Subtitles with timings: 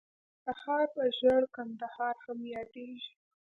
[0.43, 3.11] کندهار په ژړ کندهار هم ياديږي.